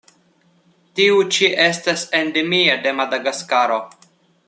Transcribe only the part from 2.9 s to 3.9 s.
Madagaskaro.